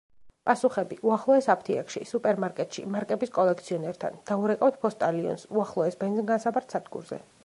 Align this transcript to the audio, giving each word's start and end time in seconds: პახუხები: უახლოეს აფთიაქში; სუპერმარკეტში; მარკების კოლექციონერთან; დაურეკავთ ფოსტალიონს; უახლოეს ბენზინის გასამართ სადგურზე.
პახუხები: 0.49 0.95
უახლოეს 1.09 1.47
აფთიაქში; 1.53 2.01
სუპერმარკეტში; 2.11 2.85
მარკების 2.95 3.33
კოლექციონერთან; 3.37 4.17
დაურეკავთ 4.31 4.83
ფოსტალიონს; 4.87 5.45
უახლოეს 5.59 6.01
ბენზინის 6.01 6.29
გასამართ 6.33 6.75
სადგურზე. 6.77 7.25